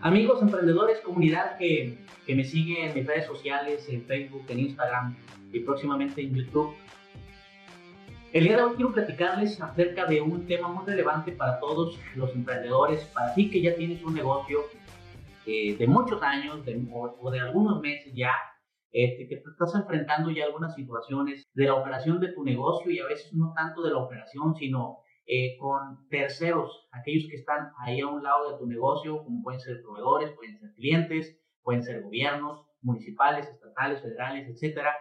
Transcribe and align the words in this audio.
Amigos 0.00 0.40
emprendedores, 0.40 1.00
comunidad 1.00 1.58
que, 1.58 1.98
que 2.24 2.34
me 2.36 2.44
sigue 2.44 2.86
en 2.86 2.94
mis 2.94 3.04
redes 3.04 3.26
sociales, 3.26 3.88
en 3.88 4.04
Facebook, 4.04 4.44
en 4.48 4.60
Instagram 4.60 5.16
y 5.52 5.58
próximamente 5.58 6.22
en 6.22 6.36
YouTube. 6.36 6.72
El 8.32 8.44
día 8.44 8.58
de 8.58 8.62
hoy 8.62 8.76
quiero 8.76 8.92
platicarles 8.92 9.60
acerca 9.60 10.06
de 10.06 10.20
un 10.20 10.46
tema 10.46 10.68
muy 10.68 10.86
relevante 10.86 11.32
para 11.32 11.58
todos 11.58 11.98
los 12.14 12.32
emprendedores, 12.32 13.02
para 13.06 13.34
ti 13.34 13.50
que 13.50 13.60
ya 13.60 13.74
tienes 13.74 14.00
un 14.04 14.14
negocio 14.14 14.60
eh, 15.46 15.76
de 15.76 15.86
muchos 15.88 16.22
años 16.22 16.64
de, 16.64 16.80
o, 16.92 17.30
de 17.32 17.40
algunos 17.40 17.80
meses 17.80 18.12
ya, 18.14 18.34
este, 18.92 19.26
que 19.26 19.38
te 19.38 19.50
estás 19.50 19.74
enfrentando 19.74 20.30
ya 20.30 20.44
algunas 20.44 20.76
situaciones 20.76 21.42
de 21.54 21.64
la 21.64 21.74
operación 21.74 22.20
de 22.20 22.32
tu 22.34 22.44
negocio 22.44 22.88
y 22.92 23.00
a 23.00 23.06
veces 23.06 23.32
no 23.34 23.52
tanto 23.52 23.82
de 23.82 23.90
la 23.90 23.98
operación, 23.98 24.54
sino 24.54 24.98
eh, 25.30 25.58
con 25.58 26.08
terceros, 26.08 26.88
aquellos 26.90 27.28
que 27.28 27.36
están 27.36 27.70
ahí 27.80 28.00
a 28.00 28.06
un 28.06 28.22
lado 28.22 28.50
de 28.50 28.58
tu 28.58 28.66
negocio, 28.66 29.22
como 29.22 29.42
pueden 29.42 29.60
ser 29.60 29.82
proveedores, 29.82 30.32
pueden 30.32 30.58
ser 30.58 30.72
clientes, 30.74 31.38
pueden 31.62 31.82
ser 31.82 32.02
gobiernos 32.02 32.64
municipales, 32.80 33.46
estatales, 33.46 34.00
federales, 34.00 34.48
etcétera. 34.48 34.94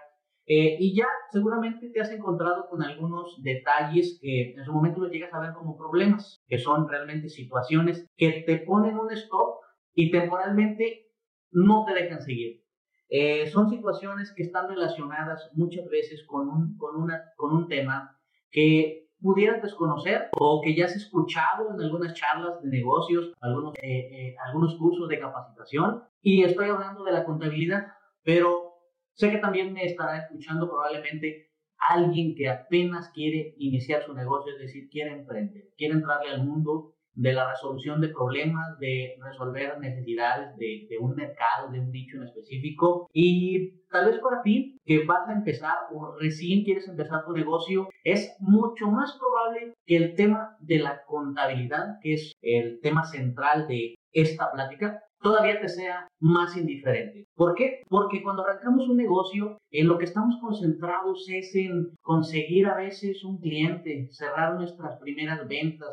Eh, 0.46 0.76
y 0.80 0.98
ya 0.98 1.08
seguramente 1.32 1.90
te 1.90 2.02
has 2.02 2.12
encontrado 2.12 2.68
con 2.70 2.84
algunos 2.84 3.42
detalles 3.42 4.20
que 4.22 4.52
en 4.52 4.66
su 4.66 4.74
momento 4.74 5.00
los 5.00 5.12
llegas 5.12 5.34
a 5.34 5.40
ver 5.40 5.54
como 5.54 5.78
problemas, 5.78 6.44
que 6.50 6.58
son 6.58 6.90
realmente 6.90 7.30
situaciones 7.30 8.06
que 8.18 8.44
te 8.46 8.58
ponen 8.58 8.98
un 8.98 9.10
stop 9.14 9.62
y 9.94 10.12
temporalmente 10.12 11.08
no 11.52 11.86
te 11.86 11.94
dejan 11.94 12.22
seguir. 12.22 12.64
Eh, 13.08 13.48
son 13.48 13.70
situaciones 13.70 14.34
que 14.36 14.44
están 14.44 14.68
relacionadas 14.68 15.50
muchas 15.54 15.88
veces 15.90 16.26
con 16.28 16.50
un, 16.50 16.78
con 16.78 17.02
una, 17.02 17.24
con 17.38 17.56
un 17.56 17.70
tema 17.70 18.20
que 18.52 19.07
pudieras 19.28 19.62
desconocer 19.62 20.30
o 20.40 20.62
que 20.62 20.74
ya 20.74 20.86
has 20.86 20.96
escuchado 20.96 21.74
en 21.74 21.82
algunas 21.82 22.14
charlas 22.14 22.62
de 22.62 22.70
negocios, 22.70 23.34
algunos, 23.42 23.76
eh, 23.76 23.82
eh, 23.84 24.36
algunos 24.48 24.76
cursos 24.76 25.10
de 25.10 25.20
capacitación. 25.20 26.02
Y 26.22 26.44
estoy 26.44 26.70
hablando 26.70 27.04
de 27.04 27.12
la 27.12 27.26
contabilidad, 27.26 27.88
pero 28.24 28.76
sé 29.16 29.30
que 29.30 29.40
también 29.40 29.74
me 29.74 29.84
estará 29.84 30.20
escuchando 30.20 30.70
probablemente 30.70 31.52
alguien 31.78 32.36
que 32.36 32.48
apenas 32.48 33.10
quiere 33.10 33.54
iniciar 33.58 34.02
su 34.04 34.14
negocio, 34.14 34.54
es 34.54 34.60
decir, 34.60 34.88
quiere 34.90 35.12
emprender, 35.12 35.74
quiere 35.78 35.96
entrarle 35.96 36.30
al 36.32 36.46
mundo 36.46 36.96
de 37.18 37.34
la 37.34 37.50
resolución 37.50 38.00
de 38.00 38.10
problemas, 38.10 38.78
de 38.80 39.16
resolver 39.20 39.80
necesidades 39.80 40.56
de, 40.58 40.88
un 41.00 41.16
mercado, 41.16 41.72
de 41.72 41.80
un 41.80 41.92
nicho 41.92 42.18
en 42.18 42.24
específico. 42.24 43.10
Y 43.12 43.82
tal 43.90 44.06
vez 44.06 44.20
para 44.20 44.44
ti, 44.44 44.78
que 44.86 45.04
vas 45.04 45.28
a 45.28 45.34
empezar 45.34 45.76
o 45.92 46.16
recién 46.20 46.64
quieres 46.64 46.88
empezar 46.88 47.26
tu 47.26 47.34
negocio, 47.34 47.90
es 48.04 48.36
mucho 48.40 48.88
más 48.92 49.18
probable 49.18 49.74
que 49.86 49.98
el 49.98 50.16
tema 50.16 50.56
de 50.60 50.78
la 50.78 51.02
contabilidad, 51.06 51.98
que 52.02 52.14
es 52.14 52.34
el 52.42 52.80
tema 52.82 53.04
central 53.04 53.68
de 53.68 53.96
esta 54.12 54.52
plática, 54.52 55.02
todavía 55.20 55.60
te 55.60 55.70
sea 55.70 56.08
más 56.20 56.56
indiferente. 56.56 57.26
¿Por 57.36 57.56
qué? 57.56 57.82
Porque 57.90 58.22
cuando 58.22 58.44
arrancamos 58.44 58.88
un 58.88 58.98
negocio, 58.98 59.58
en 59.72 59.88
lo 59.88 59.98
que 59.98 60.06
estamos 60.06 60.38
concentrados 60.40 61.28
es 61.30 61.56
en 61.56 61.90
conseguir 62.02 62.68
a 62.68 62.76
veces 62.76 63.24
un 63.24 63.40
cliente, 63.40 64.08
cerrar 64.12 64.54
nuestras 64.54 65.00
primeras 65.00 65.48
ventas, 65.48 65.90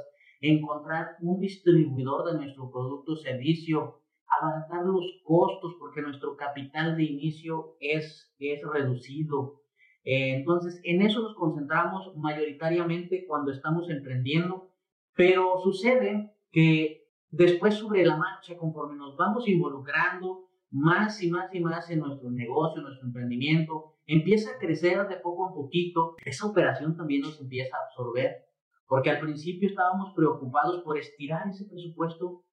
encontrar 0.51 1.17
un 1.21 1.41
distribuidor 1.41 2.31
de 2.31 2.39
nuestro 2.39 2.71
producto 2.71 3.13
o 3.13 3.17
servicio, 3.17 4.01
abaratar 4.27 4.85
los 4.85 5.23
costos 5.25 5.77
porque 5.79 6.03
nuestro 6.03 6.37
capital 6.37 6.97
de 6.97 7.05
inicio 7.05 7.77
es, 7.81 8.35
es 8.39 8.61
reducido. 8.63 9.63
Eh, 10.05 10.35
entonces, 10.37 10.81
en 10.85 11.03
eso 11.03 11.23
nos 11.23 11.35
concentramos 11.35 12.15
mayoritariamente 12.17 13.25
cuando 13.27 13.53
estamos 13.53 13.89
emprendiendo, 13.89 14.71
pero 15.15 15.61
sucede 15.63 16.35
que 16.51 17.09
después 17.31 17.75
sobre 17.75 18.05
la 18.05 18.17
marcha, 18.17 18.57
conforme 18.57 18.97
nos 18.97 19.17
vamos 19.17 19.49
involucrando 19.49 20.49
más 20.71 21.23
y 21.23 21.31
más 21.31 21.55
y 21.55 21.61
más 21.61 21.89
en 21.91 22.01
nuestro 22.01 22.31
negocio, 22.31 22.81
en 22.81 22.87
nuestro 22.87 23.07
emprendimiento, 23.07 23.95
empieza 24.07 24.51
a 24.51 24.59
crecer 24.59 25.09
de 25.09 25.17
poco 25.17 25.47
a 25.47 25.55
poquito, 25.55 26.17
esa 26.25 26.47
operación 26.47 26.97
también 26.97 27.23
nos 27.23 27.41
empieza 27.41 27.77
a 27.77 27.87
absorber 27.87 28.44
porque 28.87 29.11
al 29.11 29.21
principio 29.21 29.69
estábamos 29.69 30.13
preocupados 30.15 30.83
por 30.83 30.99
estirar 30.99 31.49
ese 31.49 31.65
presupuesto 31.67 32.45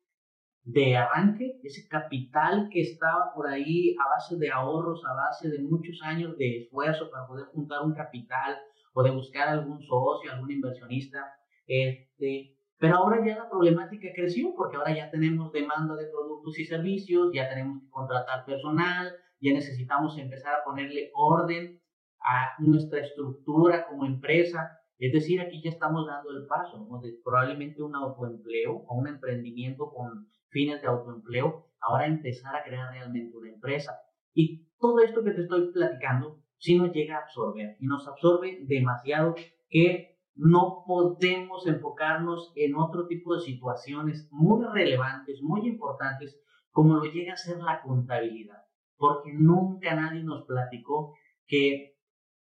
de 0.63 0.95
arranque, 0.95 1.59
ese 1.63 1.87
capital 1.87 2.69
que 2.71 2.81
estaba 2.81 3.33
por 3.33 3.47
ahí 3.47 3.95
a 3.97 4.09
base 4.09 4.37
de 4.37 4.51
ahorros, 4.51 5.03
a 5.05 5.13
base 5.13 5.49
de 5.49 5.59
muchos 5.59 5.99
años 6.03 6.37
de 6.37 6.63
esfuerzo 6.63 7.09
para 7.09 7.27
poder 7.27 7.45
juntar 7.47 7.81
un 7.81 7.93
capital 7.93 8.57
o 8.93 9.03
de 9.03 9.11
buscar 9.11 9.47
algún 9.47 9.81
socio, 9.81 10.31
algún 10.31 10.51
inversionista. 10.51 11.33
Este, 11.65 12.55
pero 12.77 12.97
ahora 12.97 13.25
ya 13.25 13.37
la 13.37 13.49
problemática 13.49 14.09
creció 14.15 14.53
porque 14.55 14.77
ahora 14.77 14.95
ya 14.95 15.09
tenemos 15.09 15.51
demanda 15.51 15.95
de 15.95 16.07
productos 16.07 16.59
y 16.59 16.65
servicios, 16.65 17.31
ya 17.33 17.49
tenemos 17.49 17.81
que 17.81 17.89
contratar 17.89 18.45
personal, 18.45 19.11
ya 19.39 19.53
necesitamos 19.53 20.17
empezar 20.17 20.53
a 20.53 20.63
ponerle 20.63 21.11
orden 21.15 21.81
a 22.19 22.53
nuestra 22.59 22.99
estructura 22.99 23.87
como 23.87 24.05
empresa 24.05 24.80
es 25.07 25.13
decir, 25.13 25.41
aquí 25.41 25.61
ya 25.63 25.71
estamos 25.71 26.05
dando 26.05 26.29
el 26.29 26.45
paso 26.45 26.87
de 27.01 27.19
probablemente 27.23 27.81
un 27.81 27.95
autoempleo 27.95 28.83
o 28.87 28.95
un 28.95 29.07
emprendimiento 29.07 29.89
con 29.89 30.27
fines 30.49 30.81
de 30.81 30.87
autoempleo, 30.87 31.65
ahora 31.79 32.05
empezar 32.05 32.55
a 32.55 32.63
crear 32.63 32.91
realmente 32.91 33.35
una 33.35 33.49
empresa. 33.49 33.97
Y 34.33 34.67
todo 34.79 34.99
esto 34.99 35.23
que 35.23 35.31
te 35.31 35.41
estoy 35.41 35.71
platicando, 35.71 36.39
sí 36.57 36.77
nos 36.77 36.93
llega 36.93 37.15
a 37.15 37.21
absorber 37.21 37.77
y 37.79 37.87
nos 37.87 38.07
absorbe 38.07 38.59
demasiado 38.67 39.33
que 39.69 40.19
no 40.35 40.83
podemos 40.85 41.65
enfocarnos 41.65 42.53
en 42.55 42.75
otro 42.75 43.07
tipo 43.07 43.33
de 43.33 43.41
situaciones 43.41 44.27
muy 44.31 44.63
relevantes, 44.65 45.41
muy 45.41 45.67
importantes, 45.67 46.39
como 46.69 46.95
lo 46.95 47.05
llega 47.05 47.33
a 47.33 47.37
ser 47.37 47.57
la 47.57 47.81
contabilidad, 47.81 48.63
porque 48.97 49.33
nunca 49.33 49.95
nadie 49.95 50.23
nos 50.23 50.45
platicó 50.45 51.15
que 51.47 51.90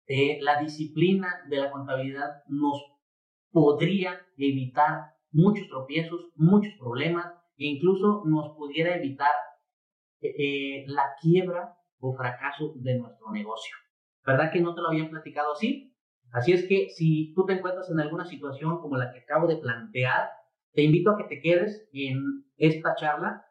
eh, 0.07 0.39
la 0.41 0.59
disciplina 0.61 1.27
de 1.49 1.57
la 1.57 1.69
contabilidad 1.69 2.43
nos 2.47 2.81
podría 3.51 4.21
evitar 4.37 5.13
muchos 5.31 5.67
tropiezos, 5.67 6.29
muchos 6.35 6.73
problemas 6.79 7.25
e 7.57 7.65
incluso 7.65 8.23
nos 8.25 8.55
pudiera 8.55 8.95
evitar 8.95 9.31
eh, 10.21 10.29
eh, 10.29 10.85
la 10.87 11.03
quiebra 11.21 11.75
o 11.99 12.15
fracaso 12.15 12.73
de 12.77 12.97
nuestro 12.97 13.31
negocio. 13.31 13.75
¿Verdad 14.25 14.51
que 14.51 14.61
no 14.61 14.73
te 14.73 14.81
lo 14.81 14.89
habían 14.89 15.09
platicado 15.09 15.53
así? 15.53 15.93
Así 16.31 16.53
es 16.53 16.67
que 16.67 16.89
si 16.89 17.33
tú 17.33 17.45
te 17.45 17.53
encuentras 17.53 17.89
en 17.89 17.99
alguna 17.99 18.25
situación 18.25 18.79
como 18.79 18.97
la 18.97 19.11
que 19.11 19.19
acabo 19.19 19.47
de 19.47 19.57
plantear, 19.57 20.29
te 20.73 20.83
invito 20.83 21.11
a 21.11 21.17
que 21.17 21.23
te 21.23 21.41
quedes 21.41 21.89
en 21.91 22.45
esta 22.57 22.95
charla 22.95 23.45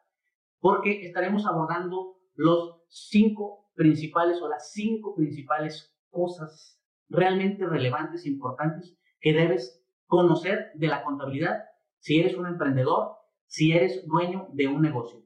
porque 0.59 1.01
estaremos 1.05 1.45
abordando 1.45 2.17
los 2.35 2.81
cinco 2.89 3.69
principales 3.75 4.41
o 4.41 4.49
las 4.49 4.71
cinco 4.71 5.15
principales 5.15 5.96
cosas 6.17 6.81
realmente 7.09 7.63
relevantes 7.63 8.25
importantes 8.25 8.97
que 9.21 9.33
debes 9.33 9.85
conocer 10.07 10.71
de 10.73 10.87
la 10.87 11.03
contabilidad 11.03 11.65
si 11.99 12.19
eres 12.19 12.35
un 12.35 12.47
emprendedor, 12.47 13.17
si 13.45 13.73
eres 13.73 14.03
dueño 14.07 14.47
de 14.53 14.67
un 14.67 14.81
negocio. 14.81 15.21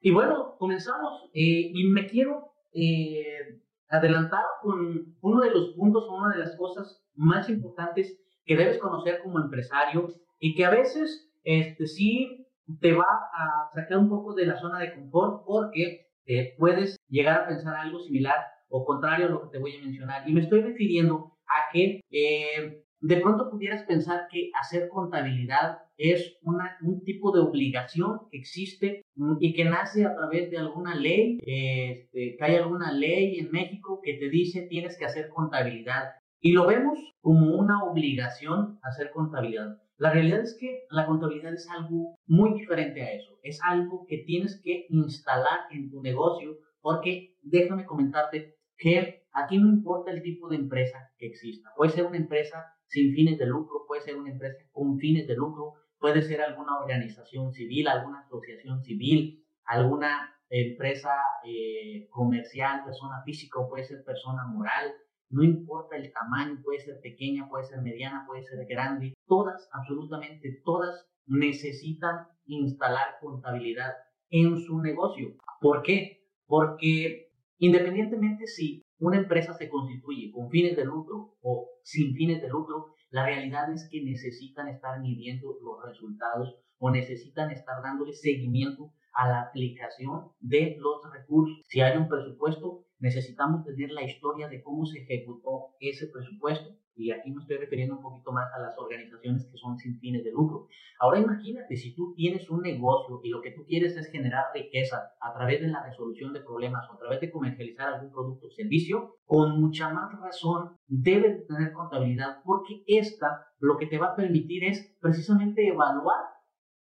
Y 0.00 0.12
bueno, 0.12 0.54
comenzamos 0.58 1.30
eh, 1.34 1.70
y 1.74 1.84
me 1.88 2.06
quiero 2.06 2.54
eh, 2.72 3.60
adelantar 3.88 4.44
con 4.60 5.16
uno 5.20 5.40
de 5.40 5.50
los 5.50 5.74
puntos, 5.74 6.08
una 6.08 6.32
de 6.32 6.38
las 6.44 6.56
cosas 6.56 7.04
más 7.16 7.48
importantes 7.48 8.20
que 8.44 8.56
debes 8.56 8.78
conocer 8.78 9.20
como 9.22 9.40
empresario 9.40 10.08
y 10.42 10.56
que 10.56 10.64
a 10.64 10.70
veces 10.70 11.30
este, 11.44 11.86
sí 11.86 12.46
te 12.80 12.92
va 12.92 13.04
a 13.04 13.70
sacar 13.72 13.98
un 13.98 14.08
poco 14.08 14.34
de 14.34 14.46
la 14.46 14.56
zona 14.56 14.80
de 14.80 14.92
confort 14.92 15.44
porque 15.46 16.08
eh, 16.26 16.54
puedes 16.58 16.96
llegar 17.08 17.40
a 17.40 17.46
pensar 17.46 17.76
algo 17.76 18.00
similar 18.00 18.38
o 18.68 18.84
contrario 18.84 19.26
a 19.26 19.30
lo 19.30 19.42
que 19.42 19.52
te 19.52 19.58
voy 19.58 19.76
a 19.76 19.84
mencionar. 19.84 20.28
Y 20.28 20.32
me 20.32 20.40
estoy 20.40 20.62
refiriendo 20.62 21.36
a 21.46 21.72
que 21.72 22.00
eh, 22.10 22.82
de 23.00 23.16
pronto 23.18 23.50
pudieras 23.50 23.84
pensar 23.84 24.26
que 24.32 24.50
hacer 24.60 24.88
contabilidad 24.88 25.78
es 25.96 26.38
una, 26.42 26.76
un 26.82 27.04
tipo 27.04 27.30
de 27.30 27.40
obligación 27.40 28.22
que 28.28 28.38
existe 28.38 29.02
mm, 29.14 29.36
y 29.38 29.54
que 29.54 29.64
nace 29.64 30.06
a 30.06 30.16
través 30.16 30.50
de 30.50 30.58
alguna 30.58 30.96
ley, 30.96 31.38
este, 31.46 32.36
que 32.36 32.44
hay 32.44 32.56
alguna 32.56 32.90
ley 32.90 33.38
en 33.38 33.52
México 33.52 34.00
que 34.02 34.14
te 34.14 34.28
dice 34.28 34.62
tienes 34.62 34.98
que 34.98 35.04
hacer 35.04 35.28
contabilidad. 35.28 36.14
Y 36.40 36.50
lo 36.50 36.66
vemos 36.66 36.98
como 37.20 37.54
una 37.54 37.84
obligación 37.84 38.80
hacer 38.82 39.12
contabilidad. 39.12 39.81
La 40.02 40.10
realidad 40.10 40.40
es 40.40 40.56
que 40.58 40.84
la 40.90 41.06
contabilidad 41.06 41.54
es 41.54 41.68
algo 41.70 42.16
muy 42.26 42.58
diferente 42.58 43.02
a 43.02 43.12
eso. 43.12 43.38
Es 43.44 43.60
algo 43.62 44.04
que 44.08 44.24
tienes 44.26 44.60
que 44.60 44.86
instalar 44.88 45.60
en 45.70 45.92
tu 45.92 46.02
negocio 46.02 46.58
porque 46.80 47.36
déjame 47.40 47.86
comentarte 47.86 48.56
que 48.76 49.22
aquí 49.32 49.58
no 49.58 49.68
importa 49.68 50.10
el 50.10 50.20
tipo 50.20 50.48
de 50.48 50.56
empresa 50.56 50.98
que 51.18 51.28
exista. 51.28 51.70
Puede 51.76 51.92
ser 51.92 52.04
una 52.04 52.16
empresa 52.16 52.64
sin 52.88 53.14
fines 53.14 53.38
de 53.38 53.46
lucro, 53.46 53.84
puede 53.86 54.02
ser 54.02 54.16
una 54.16 54.32
empresa 54.32 54.58
con 54.72 54.98
fines 54.98 55.28
de 55.28 55.36
lucro, 55.36 55.74
puede 56.00 56.20
ser 56.22 56.40
alguna 56.40 56.80
organización 56.80 57.52
civil, 57.52 57.86
alguna 57.86 58.22
asociación 58.22 58.82
civil, 58.82 59.46
alguna 59.66 60.34
empresa 60.50 61.14
eh, 61.46 62.08
comercial, 62.10 62.82
persona 62.84 63.22
física, 63.24 63.60
puede 63.68 63.84
ser 63.84 64.02
persona 64.02 64.48
moral. 64.48 64.94
No 65.32 65.42
importa 65.42 65.96
el 65.96 66.12
tamaño, 66.12 66.60
puede 66.62 66.80
ser 66.80 67.00
pequeña, 67.00 67.48
puede 67.48 67.64
ser 67.64 67.80
mediana, 67.80 68.24
puede 68.26 68.44
ser 68.44 68.64
grande, 68.66 69.14
todas, 69.26 69.68
absolutamente 69.72 70.60
todas, 70.64 71.08
necesitan 71.26 72.26
instalar 72.44 73.16
contabilidad 73.20 73.94
en 74.30 74.58
su 74.58 74.80
negocio. 74.80 75.36
¿Por 75.60 75.82
qué? 75.82 76.22
Porque 76.46 77.30
independientemente 77.58 78.46
si 78.46 78.82
una 78.98 79.16
empresa 79.16 79.54
se 79.54 79.68
constituye 79.68 80.30
con 80.30 80.50
fines 80.50 80.76
de 80.76 80.84
lucro 80.84 81.36
o 81.40 81.70
sin 81.82 82.14
fines 82.14 82.42
de 82.42 82.48
lucro, 82.48 82.94
la 83.10 83.24
realidad 83.24 83.72
es 83.72 83.88
que 83.90 84.02
necesitan 84.02 84.68
estar 84.68 85.00
midiendo 85.00 85.56
los 85.62 85.82
resultados 85.84 86.56
o 86.78 86.90
necesitan 86.90 87.50
estar 87.50 87.82
dándole 87.82 88.12
seguimiento 88.12 88.92
a 89.14 89.28
la 89.28 89.42
aplicación 89.42 90.32
de 90.40 90.76
los 90.78 91.00
recursos. 91.12 91.62
Si 91.68 91.80
hay 91.80 91.96
un 91.96 92.08
presupuesto, 92.08 92.84
necesitamos 92.98 93.64
tener 93.64 93.90
la 93.90 94.04
historia 94.04 94.48
de 94.48 94.62
cómo 94.62 94.86
se 94.86 95.00
ejecutó 95.00 95.74
ese 95.80 96.06
presupuesto. 96.06 96.70
Y 96.94 97.10
aquí 97.10 97.32
me 97.32 97.40
estoy 97.40 97.56
refiriendo 97.56 97.96
un 97.96 98.02
poquito 98.02 98.32
más 98.32 98.52
a 98.54 98.60
las 98.60 98.78
organizaciones 98.78 99.46
que 99.50 99.56
son 99.56 99.78
sin 99.78 99.98
fines 99.98 100.24
de 100.24 100.30
lucro. 100.30 100.68
Ahora 101.00 101.20
imagínate, 101.20 101.74
si 101.74 101.94
tú 101.94 102.12
tienes 102.14 102.48
un 102.50 102.60
negocio 102.60 103.20
y 103.24 103.30
lo 103.30 103.40
que 103.40 103.50
tú 103.50 103.64
quieres 103.64 103.96
es 103.96 104.10
generar 104.10 104.44
riqueza 104.54 105.10
a 105.20 105.32
través 105.32 105.62
de 105.62 105.68
la 105.68 105.82
resolución 105.82 106.34
de 106.34 106.40
problemas 106.40 106.88
o 106.90 106.94
a 106.94 106.98
través 106.98 107.20
de 107.20 107.30
comercializar 107.30 107.94
algún 107.94 108.12
producto 108.12 108.46
o 108.46 108.50
servicio, 108.50 109.16
con 109.24 109.58
mucha 109.58 109.88
más 109.88 110.12
razón 110.20 110.76
debes 110.86 111.46
tener 111.46 111.72
contabilidad 111.72 112.42
porque 112.44 112.84
esta 112.86 113.46
lo 113.58 113.78
que 113.78 113.86
te 113.86 113.98
va 113.98 114.08
a 114.08 114.16
permitir 114.16 114.64
es 114.64 114.94
precisamente 115.00 115.66
evaluar 115.66 116.26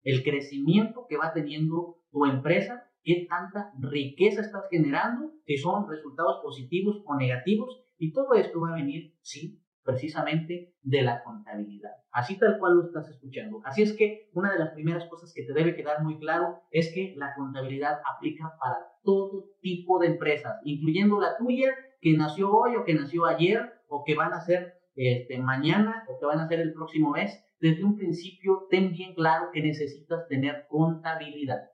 el 0.03 0.21
crecimiento 0.21 1.05
que 1.07 1.17
va 1.17 1.33
teniendo 1.33 2.02
tu 2.13 2.25
empresa, 2.25 2.89
qué 3.03 3.27
tanta 3.27 3.73
riqueza 3.79 4.41
estás 4.41 4.63
generando, 4.71 5.33
si 5.45 5.57
son 5.57 5.89
resultados 5.89 6.39
positivos 6.41 7.03
o 7.05 7.17
negativos, 7.17 7.83
y 7.97 8.13
todo 8.13 8.33
esto 8.35 8.61
va 8.61 8.69
a 8.69 8.75
venir, 8.75 9.15
sí, 9.21 9.59
precisamente 9.83 10.73
de 10.81 11.01
la 11.01 11.23
contabilidad. 11.23 11.91
Así 12.11 12.37
tal 12.37 12.57
cual 12.59 12.75
lo 12.75 12.85
estás 12.85 13.09
escuchando. 13.09 13.59
Así 13.65 13.81
es 13.81 13.93
que 13.93 14.29
una 14.33 14.53
de 14.53 14.59
las 14.59 14.71
primeras 14.71 15.05
cosas 15.09 15.33
que 15.33 15.43
te 15.43 15.53
debe 15.53 15.75
quedar 15.75 16.03
muy 16.03 16.17
claro 16.19 16.61
es 16.71 16.91
que 16.93 17.13
la 17.17 17.33
contabilidad 17.35 17.99
aplica 18.15 18.55
para 18.59 18.77
todo 19.03 19.49
tipo 19.61 19.99
de 19.99 20.07
empresas, 20.07 20.59
incluyendo 20.63 21.19
la 21.19 21.37
tuya, 21.37 21.73
que 21.99 22.15
nació 22.15 22.51
hoy 22.51 22.75
o 22.75 22.85
que 22.85 22.93
nació 22.93 23.25
ayer 23.25 23.73
o 23.87 24.03
que 24.05 24.15
van 24.15 24.33
a 24.33 24.41
ser 24.41 24.73
este, 24.95 25.39
mañana 25.39 26.05
o 26.07 26.19
que 26.19 26.25
van 26.25 26.39
a 26.39 26.47
ser 26.47 26.59
el 26.59 26.73
próximo 26.73 27.11
mes. 27.11 27.43
Desde 27.59 27.83
un 27.83 27.95
principio, 27.95 28.67
ten 28.69 28.91
bien 28.91 29.13
claro 29.15 29.49
que 29.53 29.61
necesitas 29.61 30.27
tener 30.27 30.65
contabilidad. 30.69 31.69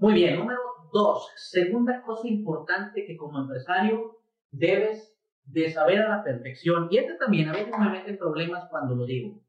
Muy 0.00 0.14
bien, 0.14 0.38
número 0.38 0.60
dos, 0.92 1.28
segunda 1.34 2.02
cosa 2.02 2.28
importante 2.28 3.04
que 3.04 3.16
como 3.16 3.40
empresario 3.40 4.20
debes 4.52 5.18
de 5.44 5.72
saber 5.72 6.02
a 6.02 6.18
la 6.18 6.22
perfección, 6.22 6.86
y 6.88 6.98
este 6.98 7.14
también 7.14 7.48
a 7.48 7.52
veces 7.52 7.76
me 7.76 7.90
mete 7.90 8.10
en 8.10 8.16
problemas 8.16 8.68
cuando 8.70 8.94
lo 8.94 9.06
digo, 9.06 9.42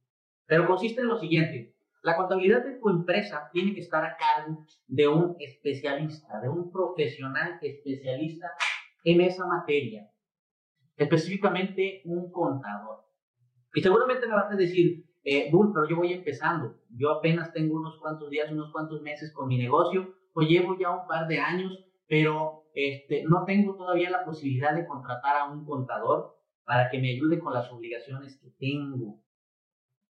pero 0.47 0.65
consiste 0.65 1.01
en 1.01 1.07
lo 1.07 1.19
siguiente, 1.19 1.75
la 2.01 2.17
contabilidad 2.17 2.65
de 2.65 2.79
tu 2.79 2.89
empresa 2.89 3.47
tiene 3.53 3.75
que 3.75 3.81
estar 3.81 4.03
a 4.03 4.17
cargo 4.17 4.65
de 4.87 5.07
un 5.07 5.35
especialista, 5.37 6.41
de 6.41 6.49
un 6.49 6.71
profesional 6.71 7.59
especialista 7.61 8.49
en 9.03 9.21
esa 9.21 9.45
materia, 9.45 10.09
específicamente 10.97 12.01
un 12.05 12.31
contador. 12.31 13.05
Y 13.75 13.81
seguramente 13.81 14.25
me 14.25 14.33
vas 14.33 14.51
a 14.51 14.55
decir, 14.55 15.05
eh, 15.23 15.51
Bull, 15.51 15.71
pero 15.75 15.87
yo 15.87 15.97
voy 15.97 16.11
empezando, 16.11 16.81
yo 16.89 17.11
apenas 17.11 17.53
tengo 17.53 17.75
unos 17.75 17.99
cuantos 17.99 18.31
días, 18.31 18.51
unos 18.51 18.71
cuantos 18.71 19.03
meses 19.03 19.31
con 19.31 19.47
mi 19.47 19.59
negocio, 19.59 20.15
pues 20.39 20.51
llevo 20.51 20.77
ya 20.79 20.91
un 20.91 21.05
par 21.05 21.27
de 21.27 21.37
años, 21.37 21.85
pero 22.07 22.63
este, 22.73 23.25
no 23.25 23.43
tengo 23.43 23.75
todavía 23.75 24.09
la 24.09 24.23
posibilidad 24.23 24.73
de 24.73 24.87
contratar 24.87 25.35
a 25.35 25.51
un 25.51 25.65
contador 25.65 26.37
para 26.63 26.89
que 26.89 26.97
me 26.97 27.09
ayude 27.09 27.39
con 27.39 27.53
las 27.53 27.69
obligaciones 27.69 28.39
que 28.41 28.49
tengo. 28.57 29.19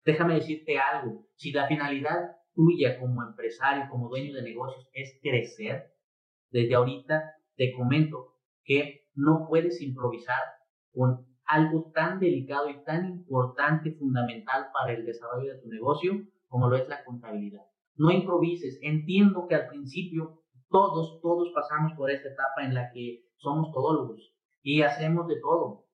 Déjame 0.05 0.35
decirte 0.35 0.79
algo, 0.79 1.29
si 1.37 1.53
la 1.53 1.69
finalidad 1.69 2.39
tuya 2.57 2.99
como 2.99 3.23
empresario, 3.23 3.85
como 3.89 4.09
dueño 4.09 4.35
de 4.35 4.43
negocios 4.43 4.91
es 4.95 5.17
crecer, 5.23 5.93
desde 6.51 6.75
ahorita 6.75 7.23
te 7.55 7.73
comento 7.73 8.35
que 8.65 9.07
no 9.15 9.47
puedes 9.49 9.81
improvisar 9.81 10.43
con 10.93 11.25
algo 11.45 11.93
tan 11.95 12.19
delicado 12.19 12.69
y 12.69 12.83
tan 12.83 13.07
importante, 13.07 13.93
fundamental 13.93 14.71
para 14.73 14.93
el 14.93 15.07
desarrollo 15.07 15.55
de 15.55 15.61
tu 15.61 15.69
negocio 15.69 16.15
como 16.49 16.69
lo 16.69 16.75
es 16.75 16.89
la 16.89 17.05
contabilidad 17.05 17.63
no 17.97 18.11
improvises. 18.11 18.79
Entiendo 18.83 19.47
que 19.49 19.55
al 19.55 19.69
principio 19.69 20.43
todos, 20.69 21.21
todos 21.21 21.51
pasamos 21.55 21.93
por 21.95 22.11
esta 22.11 22.29
etapa 22.29 22.65
en 22.65 22.75
la 22.75 22.91
que 22.93 23.25
somos 23.37 23.73
todólogos 23.73 24.35
y 24.63 24.83
hacemos 24.83 25.29
de 25.29 25.41
todo. 25.41 25.87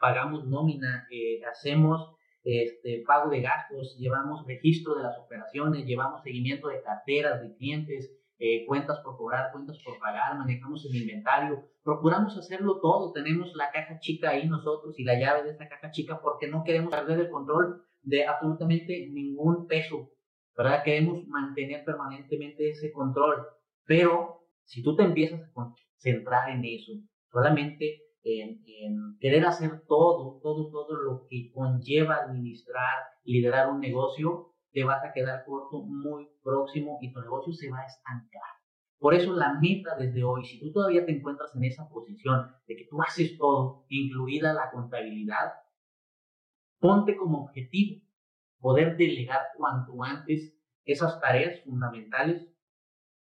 Pagamos 0.00 0.46
nómina, 0.46 1.06
eh, 1.10 1.40
hacemos 1.44 2.14
este, 2.44 3.02
pago 3.06 3.30
de 3.30 3.40
gastos, 3.40 3.96
llevamos 3.98 4.46
registro 4.46 4.94
de 4.94 5.02
las 5.02 5.18
operaciones, 5.18 5.86
llevamos 5.86 6.22
seguimiento 6.22 6.68
de 6.68 6.82
carteras 6.82 7.40
de 7.40 7.54
clientes, 7.56 8.12
eh, 8.38 8.66
cuentas 8.66 9.00
por 9.00 9.16
cobrar, 9.16 9.50
cuentas 9.52 9.78
por 9.82 9.98
pagar, 9.98 10.36
manejamos 10.36 10.84
el 10.84 10.96
inventario, 10.96 11.64
procuramos 11.82 12.36
hacerlo 12.36 12.80
todo, 12.80 13.12
tenemos 13.12 13.54
la 13.54 13.70
caja 13.70 13.98
chica 13.98 14.30
ahí 14.30 14.46
nosotros 14.46 14.98
y 14.98 15.04
la 15.04 15.18
llave 15.18 15.44
de 15.44 15.50
esta 15.50 15.68
caja 15.68 15.90
chica 15.90 16.20
porque 16.20 16.48
no 16.48 16.64
queremos 16.64 16.90
perder 16.90 17.20
el 17.20 17.30
control 17.30 17.82
de 18.02 18.26
absolutamente 18.26 19.08
ningún 19.10 19.66
peso 19.66 20.10
¿verdad? 20.56 20.82
Queremos 20.84 21.26
mantener 21.26 21.84
permanentemente 21.84 22.70
ese 22.70 22.92
control, 22.92 23.46
pero 23.84 24.46
si 24.64 24.82
tú 24.82 24.96
te 24.96 25.02
empiezas 25.02 25.42
a 25.42 25.52
concentrar 25.52 26.50
en 26.50 26.64
eso, 26.64 26.92
solamente 27.30 28.02
en, 28.22 28.62
en, 28.66 29.18
querer 29.20 29.44
hacer 29.46 29.82
todo, 29.86 30.40
todo, 30.42 30.70
todo 30.70 30.96
lo 30.96 31.26
que 31.28 31.50
conlleva 31.52 32.16
administrar 32.16 33.04
y 33.24 33.34
liderar 33.34 33.70
un 33.70 33.80
negocio, 33.80 34.54
te 34.72 34.84
vas 34.84 35.04
a 35.04 35.12
quedar 35.12 35.44
corto 35.44 35.82
muy 35.82 36.28
próximo 36.42 36.98
y 37.00 37.12
tu 37.12 37.20
negocio 37.20 37.52
se 37.52 37.70
va 37.70 37.80
a 37.80 37.86
estancar. 37.86 38.42
Por 38.98 39.14
eso 39.14 39.34
la 39.34 39.58
meta 39.60 39.96
desde 39.96 40.24
hoy, 40.24 40.44
si 40.44 40.58
tú 40.60 40.72
todavía 40.72 41.04
te 41.04 41.12
encuentras 41.12 41.54
en 41.54 41.64
esa 41.64 41.88
posición 41.88 42.52
de 42.66 42.76
que 42.76 42.86
tú 42.88 43.02
haces 43.02 43.36
todo, 43.36 43.84
incluida 43.88 44.54
la 44.54 44.70
contabilidad, 44.70 45.52
ponte 46.80 47.16
como 47.16 47.44
objetivo 47.44 48.03
poder 48.64 48.96
delegar 48.96 49.42
cuanto 49.58 50.02
antes 50.02 50.56
esas 50.86 51.20
tareas 51.20 51.60
fundamentales 51.64 52.48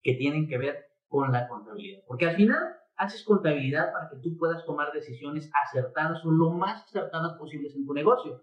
que 0.00 0.15
tienen 0.15 0.49
que 0.49 0.56
ver 0.56 0.87
con 1.09 1.31
la 1.31 1.47
contabilidad. 1.47 2.00
Porque 2.06 2.25
al 2.25 2.37
final 2.37 2.75
haces 2.97 3.23
contabilidad 3.23 3.93
para 3.93 4.09
que 4.09 4.17
tú 4.17 4.38
puedas 4.38 4.65
tomar 4.65 4.93
decisiones 4.94 5.50
acertadas 5.67 6.25
o 6.25 6.31
lo 6.31 6.53
más 6.53 6.85
acertadas 6.85 7.37
posibles 7.37 7.77
en 7.77 7.84
tu 7.84 7.93
negocio. 7.93 8.41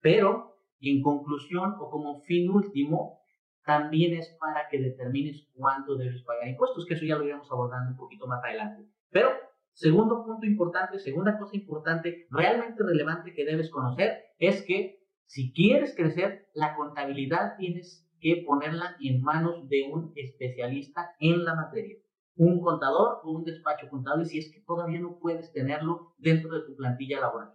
Pero, 0.00 0.54
y 0.78 0.96
en 0.96 1.02
conclusión 1.02 1.74
o 1.76 1.90
como 1.90 2.20
fin 2.20 2.48
último, 2.48 3.18
también 3.64 4.14
es 4.14 4.28
para 4.38 4.68
que 4.68 4.78
determines 4.78 5.44
cuánto 5.56 5.96
debes 5.96 6.22
pagar 6.22 6.46
impuestos, 6.46 6.86
que 6.86 6.94
eso 6.94 7.04
ya 7.04 7.16
lo 7.16 7.24
iremos 7.24 7.50
abordando 7.50 7.90
un 7.90 7.96
poquito 7.96 8.28
más 8.28 8.44
adelante. 8.44 8.88
Pero, 9.10 9.30
segundo 9.72 10.24
punto 10.24 10.46
importante, 10.46 11.00
segunda 11.00 11.36
cosa 11.36 11.56
importante, 11.56 12.28
realmente 12.30 12.84
relevante 12.84 13.34
que 13.34 13.44
debes 13.44 13.70
conocer, 13.70 14.22
es 14.38 14.62
que 14.62 14.97
si 15.28 15.52
quieres 15.52 15.94
crecer, 15.94 16.48
la 16.54 16.74
contabilidad 16.74 17.58
tienes 17.58 18.08
que 18.18 18.44
ponerla 18.46 18.96
en 18.98 19.20
manos 19.20 19.68
de 19.68 19.82
un 19.92 20.10
especialista 20.16 21.14
en 21.20 21.44
la 21.44 21.54
materia. 21.54 21.98
Un 22.36 22.62
contador 22.62 23.20
o 23.24 23.32
un 23.32 23.44
despacho 23.44 23.90
contable 23.90 24.24
si 24.24 24.38
es 24.38 24.50
que 24.50 24.62
todavía 24.62 25.00
no 25.00 25.18
puedes 25.18 25.52
tenerlo 25.52 26.14
dentro 26.16 26.58
de 26.58 26.64
tu 26.64 26.74
plantilla 26.74 27.20
laboral. 27.20 27.54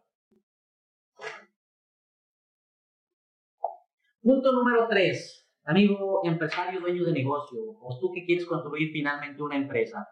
Punto 4.22 4.52
número 4.52 4.88
3. 4.88 5.50
Amigo 5.64 6.22
empresario, 6.26 6.80
dueño 6.80 7.04
de 7.06 7.14
negocio, 7.14 7.60
o 7.82 7.98
tú 8.00 8.12
que 8.14 8.24
quieres 8.24 8.46
construir 8.46 8.92
finalmente 8.92 9.42
una 9.42 9.58
empresa. 9.58 10.08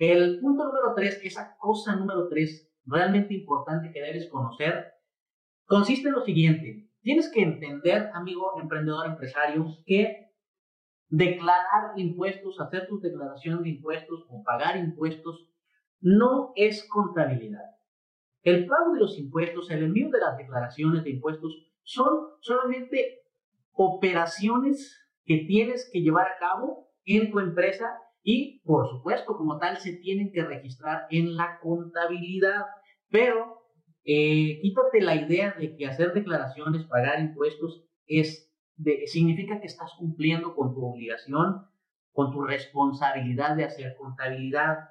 El 0.00 0.40
punto 0.40 0.64
número 0.64 0.92
3, 0.96 1.20
esa 1.22 1.56
cosa 1.56 1.94
número 1.94 2.28
3 2.28 2.68
realmente 2.84 3.32
importante 3.32 3.92
que 3.92 4.00
debes 4.00 4.28
conocer, 4.28 4.92
consiste 5.66 6.08
en 6.08 6.14
lo 6.14 6.24
siguiente. 6.24 6.85
Tienes 7.06 7.30
que 7.30 7.40
entender, 7.40 8.10
amigo 8.14 8.60
emprendedor, 8.60 9.06
empresario, 9.06 9.64
que 9.86 10.26
declarar 11.08 11.92
impuestos, 11.94 12.60
hacer 12.60 12.88
tu 12.88 12.98
declaración 12.98 13.62
de 13.62 13.68
impuestos 13.68 14.26
o 14.28 14.42
pagar 14.42 14.76
impuestos 14.76 15.48
no 16.00 16.50
es 16.56 16.84
contabilidad. 16.88 17.62
El 18.42 18.66
pago 18.66 18.94
de 18.94 18.98
los 18.98 19.16
impuestos, 19.20 19.70
el 19.70 19.84
envío 19.84 20.10
de 20.10 20.18
las 20.18 20.36
declaraciones 20.36 21.04
de 21.04 21.10
impuestos 21.10 21.70
son 21.84 22.08
solamente 22.40 23.20
operaciones 23.70 25.00
que 25.24 25.44
tienes 25.46 25.88
que 25.92 26.00
llevar 26.00 26.26
a 26.26 26.38
cabo 26.40 26.88
en 27.04 27.30
tu 27.30 27.38
empresa 27.38 28.00
y, 28.24 28.62
por 28.64 28.90
supuesto, 28.90 29.36
como 29.36 29.58
tal, 29.58 29.76
se 29.76 29.92
tienen 29.92 30.32
que 30.32 30.42
registrar 30.42 31.06
en 31.10 31.36
la 31.36 31.60
contabilidad. 31.60 32.64
Pero 33.10 33.55
eh, 34.06 34.60
quítate 34.62 35.00
la 35.00 35.16
idea 35.16 35.56
de 35.58 35.76
que 35.76 35.86
hacer 35.86 36.12
declaraciones, 36.12 36.86
pagar 36.86 37.20
impuestos, 37.20 37.84
es 38.06 38.46
significa 39.06 39.58
que 39.60 39.66
estás 39.66 39.90
cumpliendo 39.98 40.54
con 40.54 40.74
tu 40.74 40.84
obligación, 40.84 41.66
con 42.12 42.30
tu 42.30 42.42
responsabilidad 42.42 43.56
de 43.56 43.64
hacer 43.64 43.96
contabilidad. 43.96 44.90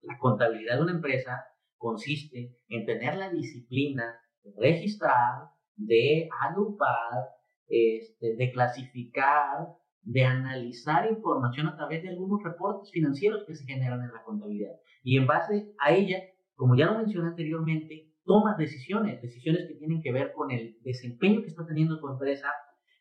La 0.00 0.18
contabilidad 0.18 0.76
de 0.76 0.82
una 0.82 0.92
empresa 0.92 1.44
consiste 1.76 2.56
en 2.68 2.84
tener 2.84 3.16
la 3.16 3.30
disciplina 3.30 4.18
de 4.42 4.52
registrar, 4.58 5.50
de 5.76 6.28
agrupar, 6.40 7.28
este, 7.68 8.34
de 8.34 8.50
clasificar, 8.50 9.68
de 10.02 10.24
analizar 10.24 11.08
información 11.08 11.68
a 11.68 11.76
través 11.76 12.02
de 12.02 12.08
algunos 12.08 12.42
reportes 12.42 12.90
financieros 12.90 13.44
que 13.46 13.54
se 13.54 13.64
generan 13.66 14.02
en 14.02 14.12
la 14.12 14.24
contabilidad. 14.24 14.72
Y 15.04 15.16
en 15.16 15.28
base 15.28 15.72
a 15.78 15.92
ella, 15.92 16.18
como 16.56 16.74
ya 16.74 16.86
lo 16.86 16.98
mencioné 16.98 17.28
anteriormente, 17.28 18.11
tomas 18.24 18.56
decisiones, 18.56 19.20
decisiones 19.20 19.66
que 19.68 19.74
tienen 19.74 20.02
que 20.02 20.12
ver 20.12 20.32
con 20.32 20.50
el 20.50 20.76
desempeño 20.82 21.42
que 21.42 21.48
está 21.48 21.66
teniendo 21.66 21.98
tu 22.00 22.08
empresa. 22.08 22.48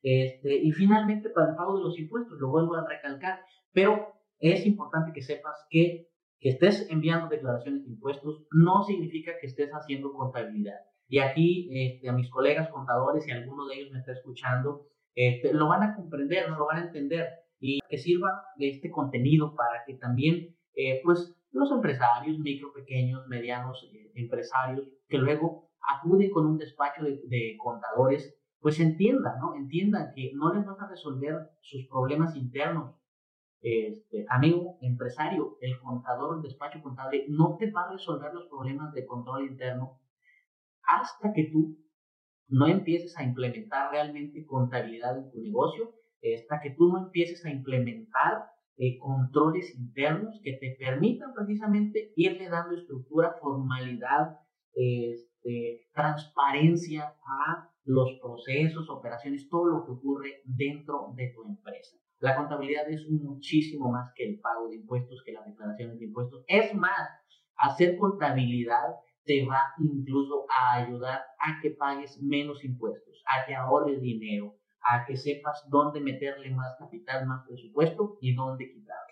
Este, 0.03 0.55
y 0.55 0.71
finalmente, 0.71 1.29
para 1.29 1.51
el 1.51 1.55
pago 1.55 1.77
de 1.77 1.83
los 1.83 1.99
impuestos, 1.99 2.39
lo 2.39 2.49
vuelvo 2.49 2.75
a 2.75 2.87
recalcar, 2.87 3.39
pero 3.71 4.13
es 4.39 4.65
importante 4.65 5.13
que 5.13 5.21
sepas 5.21 5.55
que 5.69 6.11
que 6.41 6.49
estés 6.49 6.89
enviando 6.89 7.29
declaraciones 7.29 7.85
de 7.85 7.91
impuestos 7.91 8.43
no 8.51 8.83
significa 8.83 9.33
que 9.39 9.45
estés 9.45 9.69
haciendo 9.69 10.11
contabilidad. 10.11 10.79
Y 11.07 11.19
aquí 11.19 11.69
este, 11.71 12.09
a 12.09 12.13
mis 12.13 12.29
colegas 12.31 12.69
contadores, 12.69 13.23
si 13.23 13.31
alguno 13.31 13.67
de 13.67 13.75
ellos 13.75 13.91
me 13.91 13.99
está 13.99 14.13
escuchando, 14.13 14.87
este, 15.13 15.53
lo 15.53 15.67
van 15.67 15.83
a 15.83 15.95
comprender, 15.95 16.49
no 16.49 16.57
lo 16.57 16.65
van 16.65 16.77
a 16.77 16.85
entender 16.87 17.27
y 17.59 17.79
que 17.87 17.97
sirva 17.99 18.43
este 18.57 18.89
contenido 18.89 19.55
para 19.55 19.83
que 19.85 19.93
también 19.95 20.55
eh, 20.75 20.99
pues 21.03 21.37
los 21.51 21.71
empresarios, 21.71 22.39
micro, 22.39 22.73
pequeños, 22.73 23.27
medianos 23.27 23.87
eh, 23.93 24.11
empresarios 24.15 24.87
que 25.11 25.17
luego 25.17 25.69
acuden 25.81 26.31
con 26.31 26.45
un 26.45 26.57
despacho 26.57 27.03
de, 27.03 27.21
de, 27.27 27.57
contadores, 27.61 28.35
pues 28.59 28.79
entiendan, 28.79 29.39
¿no? 29.39 29.55
Entiendan 29.55 30.13
que 30.15 30.31
no 30.33 30.53
les 30.53 30.65
vas 30.65 30.79
a 30.79 30.87
resolver 30.87 31.35
sus 31.59 31.87
problemas 31.87 32.35
internos. 32.35 32.95
Este, 33.61 34.25
amigo 34.29 34.77
empresario, 34.81 35.57
el 35.61 35.77
contador, 35.79 36.37
el 36.37 36.41
despacho 36.41 36.81
contable, 36.81 37.25
no 37.29 37.57
te 37.59 37.69
va 37.69 37.83
a 37.83 37.91
resolver 37.91 38.33
los 38.33 38.47
problemas 38.47 38.93
de 38.93 39.05
control 39.05 39.45
interno 39.45 39.99
hasta 40.83 41.33
que 41.33 41.49
tú 41.51 41.77
no 42.47 42.67
empieces 42.67 43.15
a 43.17 43.23
implementar 43.23 43.91
realmente 43.91 44.45
contabilidad 44.45 45.17
en 45.17 45.31
tu 45.31 45.41
negocio, 45.41 45.93
hasta 46.35 46.59
que 46.61 46.71
tú 46.71 46.87
no 46.87 47.05
empieces 47.05 47.45
a 47.45 47.51
implementar 47.51 48.45
eh, 48.77 48.97
controles 48.97 49.75
internos 49.77 50.39
que 50.43 50.53
te 50.53 50.75
permitan 50.79 51.33
precisamente 51.33 52.13
irle 52.15 52.49
dando 52.49 52.75
estructura, 52.75 53.35
formalidad, 53.39 54.39
este, 54.73 55.87
transparencia 55.93 57.15
a 57.25 57.69
los 57.83 58.19
procesos, 58.21 58.89
operaciones, 58.89 59.49
todo 59.49 59.65
lo 59.67 59.85
que 59.85 59.91
ocurre 59.91 60.41
dentro 60.45 61.13
de 61.15 61.31
tu 61.33 61.43
empresa. 61.43 61.97
La 62.19 62.35
contabilidad 62.35 62.87
es 62.89 63.09
muchísimo 63.09 63.91
más 63.91 64.11
que 64.15 64.29
el 64.29 64.39
pago 64.39 64.69
de 64.69 64.75
impuestos, 64.75 65.23
que 65.25 65.31
las 65.31 65.45
declaraciones 65.45 65.97
de 65.97 66.05
impuestos. 66.05 66.43
Es 66.47 66.73
más, 66.75 67.09
hacer 67.55 67.97
contabilidad 67.97 68.95
te 69.25 69.45
va 69.45 69.73
incluso 69.79 70.45
a 70.49 70.83
ayudar 70.83 71.21
a 71.39 71.59
que 71.61 71.71
pagues 71.71 72.21
menos 72.21 72.63
impuestos, 72.63 73.23
a 73.25 73.45
que 73.45 73.55
ahorres 73.55 74.01
dinero, 74.01 74.55
a 74.81 75.05
que 75.05 75.15
sepas 75.15 75.67
dónde 75.69 75.99
meterle 75.99 76.51
más 76.51 76.75
capital, 76.77 77.25
más 77.27 77.45
presupuesto 77.47 78.17
y 78.21 78.35
dónde 78.35 78.71
quitarle. 78.71 79.10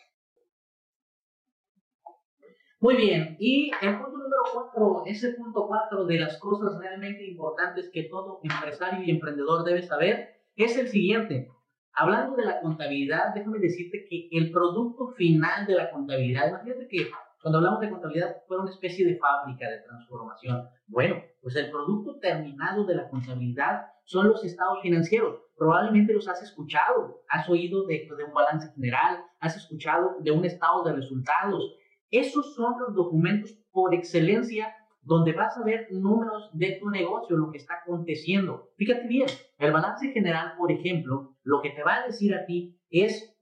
Muy 2.82 2.96
bien, 2.96 3.36
y 3.40 3.72
el 3.82 3.98
punto 3.98 4.18
número 4.18 4.42
cuatro, 4.54 5.04
ese 5.06 5.34
punto 5.34 5.68
cuatro 5.68 6.06
de 6.06 6.18
las 6.18 6.40
cosas 6.40 6.80
realmente 6.80 7.28
importantes 7.28 7.90
que 7.92 8.04
todo 8.04 8.40
empresario 8.42 9.04
y 9.04 9.12
emprendedor 9.12 9.66
debe 9.66 9.82
saber, 9.82 10.30
es 10.56 10.78
el 10.78 10.88
siguiente. 10.88 11.50
Hablando 11.92 12.38
de 12.38 12.46
la 12.46 12.62
contabilidad, 12.62 13.34
déjame 13.36 13.60
decirte 13.60 14.06
que 14.10 14.30
el 14.32 14.52
producto 14.52 15.10
final 15.18 15.68
de 15.68 15.76
la 15.76 15.92
contabilidad, 15.92 16.48
imagínate 16.48 16.88
que 16.88 17.10
cuando 17.42 17.58
hablamos 17.58 17.82
de 17.82 17.90
contabilidad, 17.90 18.38
fue 18.48 18.60
una 18.60 18.70
especie 18.70 19.06
de 19.06 19.18
fábrica 19.18 19.70
de 19.70 19.80
transformación. 19.80 20.70
Bueno, 20.88 21.22
pues 21.42 21.58
el 21.58 21.70
producto 21.72 22.18
terminado 22.20 22.86
de 22.86 22.96
la 22.96 23.10
contabilidad 23.10 23.88
son 24.06 24.30
los 24.30 24.44
estados 24.46 24.80
financieros. 24.82 25.38
Probablemente 25.58 26.14
los 26.14 26.28
has 26.30 26.42
escuchado, 26.42 27.24
has 27.28 27.50
oído 27.50 27.86
de, 27.86 28.08
de 28.18 28.24
un 28.24 28.34
balance 28.34 28.72
general, 28.74 29.24
has 29.40 29.58
escuchado 29.58 30.16
de 30.22 30.32
un 30.32 30.46
estado 30.46 30.84
de 30.84 30.94
resultados. 30.94 31.76
Esos 32.12 32.56
son 32.56 32.74
los 32.80 32.96
documentos 32.96 33.58
por 33.72 33.94
excelencia 33.94 34.75
donde 35.01 35.34
vas 35.34 35.58
a 35.58 35.63
ver 35.63 35.88
números 35.92 36.50
de 36.54 36.78
tu 36.80 36.89
negocio, 36.89 37.38
lo 37.38 37.51
que 37.51 37.58
está 37.58 37.75
aconteciendo. 37.82 38.70
Fíjate 38.78 39.08
bien, 39.08 39.28
el 39.58 39.72
balance 39.72 40.12
general, 40.12 40.54
por 40.58 40.72
ejemplo, 40.72 41.36
lo 41.44 41.62
que 41.62 41.72
te 41.72 41.84
va 41.84 41.96
a 41.96 42.06
decir 42.06 42.36
a 42.36 42.46
ti 42.46 42.78
es 42.89 43.36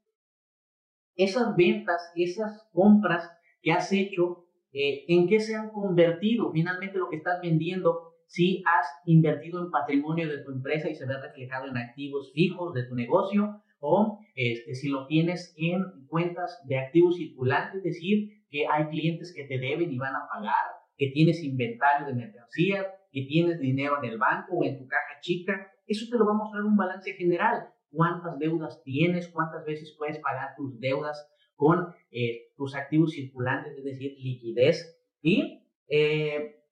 esas 1.15 1.55
ventas, 1.55 2.11
esas 2.15 2.67
compras 2.71 3.29
que 3.61 3.71
has 3.71 3.91
hecho, 3.91 4.45
eh, 4.71 5.05
en 5.07 5.27
qué 5.27 5.39
se 5.39 5.55
han 5.55 5.71
convertido 5.71 6.51
finalmente 6.51 6.97
lo 6.97 7.09
que 7.09 7.17
estás 7.17 7.41
vendiendo, 7.41 8.13
si 8.27 8.61
has 8.65 8.85
invertido 9.05 9.59
en 9.63 9.71
patrimonio 9.71 10.27
de 10.27 10.43
tu 10.43 10.51
empresa 10.51 10.89
y 10.89 10.95
se 10.95 11.05
ve 11.05 11.19
reflejado 11.19 11.67
en 11.67 11.77
activos 11.77 12.31
fijos 12.33 12.73
de 12.73 12.83
tu 12.83 12.93
negocio, 12.93 13.61
o 13.79 14.19
este, 14.35 14.75
si 14.75 14.89
lo 14.89 15.07
tienes 15.07 15.53
en 15.57 15.83
cuentas 16.07 16.61
de 16.65 16.77
activos 16.77 17.17
circulantes, 17.17 17.77
es 17.77 17.83
decir, 17.83 18.43
que 18.49 18.65
hay 18.67 18.87
clientes 18.87 19.33
que 19.35 19.45
te 19.45 19.59
deben 19.59 19.91
y 19.91 19.97
van 19.97 20.15
a 20.15 20.27
pagar, 20.33 20.53
que 20.97 21.11
tienes 21.11 21.43
inventario 21.43 22.07
de 22.07 22.13
mercancías, 22.13 22.85
que 23.11 23.23
tienes 23.23 23.59
dinero 23.59 23.97
en 24.01 24.09
el 24.09 24.17
banco 24.17 24.57
o 24.57 24.63
en 24.63 24.77
tu 24.77 24.87
caja 24.87 25.19
chica, 25.21 25.71
eso 25.85 26.05
te 26.09 26.17
lo 26.17 26.25
va 26.25 26.31
a 26.31 26.37
mostrar 26.37 26.63
un 26.63 26.75
balance 26.75 27.13
general. 27.13 27.69
¿Cuántas 27.89 28.37
deudas 28.37 28.81
tienes? 28.83 29.29
¿Cuántas 29.29 29.65
veces 29.65 29.95
puedes 29.97 30.19
pagar 30.19 30.55
tus 30.57 30.79
deudas? 30.79 31.27
con 31.57 31.93
eh, 32.11 32.53
tus 32.55 32.75
activos 32.75 33.11
circulantes, 33.11 33.75
es 33.77 33.83
decir, 33.83 34.15
liquidez, 34.19 34.95
y 35.21 35.67
eh, 35.89 36.63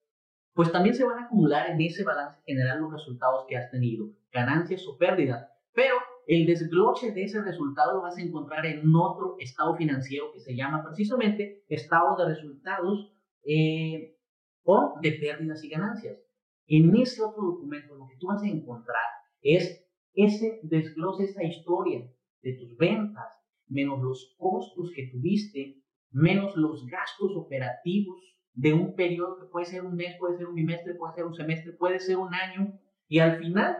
pues 0.54 0.72
también 0.72 0.94
se 0.94 1.04
van 1.04 1.18
a 1.18 1.26
acumular 1.26 1.68
en 1.68 1.80
ese 1.82 2.04
balance 2.04 2.40
general 2.46 2.80
los 2.80 2.92
resultados 2.92 3.44
que 3.48 3.56
has 3.56 3.70
tenido, 3.70 4.06
ganancias 4.32 4.86
o 4.86 4.96
pérdidas, 4.96 5.50
pero 5.74 5.96
el 6.26 6.44
desglose 6.44 7.12
de 7.12 7.22
ese 7.22 7.40
resultado 7.40 7.94
lo 7.94 8.02
vas 8.02 8.18
a 8.18 8.22
encontrar 8.22 8.66
en 8.66 8.94
otro 8.94 9.36
estado 9.38 9.76
financiero 9.76 10.32
que 10.32 10.40
se 10.40 10.56
llama 10.56 10.82
precisamente 10.84 11.64
estado 11.68 12.16
de 12.16 12.34
resultados 12.34 13.12
eh, 13.44 14.16
o 14.64 14.94
de 15.00 15.12
pérdidas 15.12 15.62
y 15.62 15.68
ganancias. 15.68 16.18
En 16.66 16.94
ese 16.96 17.22
otro 17.22 17.44
documento 17.44 17.94
lo 17.94 18.08
que 18.08 18.16
tú 18.18 18.26
vas 18.26 18.42
a 18.42 18.48
encontrar 18.48 19.04
es 19.40 19.86
ese 20.14 20.58
desglose, 20.64 21.24
esa 21.24 21.44
historia 21.44 22.10
de 22.42 22.52
tus 22.54 22.76
ventas, 22.76 23.28
menos 23.68 24.00
los 24.02 24.34
costos 24.36 24.90
que 24.96 25.08
tuviste, 25.12 25.80
menos 26.10 26.56
los 26.56 26.86
gastos 26.86 27.36
operativos 27.36 28.20
de 28.54 28.72
un 28.72 28.96
periodo 28.96 29.38
que 29.38 29.46
puede 29.46 29.66
ser 29.66 29.84
un 29.84 29.94
mes, 29.94 30.16
puede 30.18 30.38
ser 30.38 30.46
un 30.46 30.54
bimestre, 30.54 30.94
puede 30.94 31.14
ser 31.14 31.24
un 31.24 31.34
semestre, 31.34 31.72
puede 31.72 32.00
ser 32.00 32.16
un 32.16 32.34
año, 32.34 32.80
y 33.06 33.20
al 33.20 33.38
final 33.38 33.76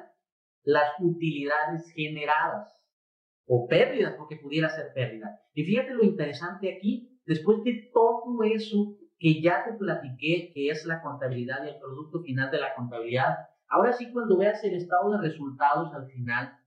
las 0.67 0.91
utilidades 0.99 1.91
generadas 1.95 2.77
o 3.47 3.69
pérdidas, 3.69 4.15
porque 4.19 4.37
pudiera 4.37 4.69
ser 4.69 4.93
pérdida. 4.93 5.41
Y 5.55 5.65
fíjate 5.65 5.95
lo 5.95 6.03
interesante 6.03 6.75
aquí, 6.77 7.21
después 7.25 7.63
de 7.63 7.89
todo 7.95 8.43
eso 8.43 8.99
que 9.19 9.41
ya 9.41 9.65
te 9.65 9.73
platiqué, 9.75 10.51
que 10.53 10.69
es 10.69 10.85
la 10.85 11.01
contabilidad 11.01 11.65
y 11.65 11.69
el 11.69 11.79
producto 11.79 12.21
final 12.21 12.51
de 12.51 12.59
la 12.59 12.75
contabilidad, 12.75 13.37
ahora 13.69 13.93
sí 13.93 14.13
cuando 14.13 14.37
veas 14.37 14.63
el 14.65 14.75
estado 14.75 15.13
de 15.13 15.29
resultados 15.29 15.95
al 15.95 16.09
final, 16.09 16.59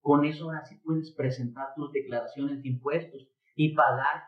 con 0.00 0.24
eso 0.24 0.46
ahora 0.46 0.64
sí 0.64 0.74
puedes 0.84 1.12
presentar 1.12 1.68
tus 1.76 1.92
declaraciones 1.92 2.60
de 2.62 2.68
impuestos 2.68 3.28
y 3.54 3.74
pagar 3.74 4.24